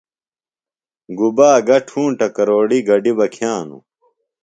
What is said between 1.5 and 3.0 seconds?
گہ ٹُھونٹہ کروڑیۡ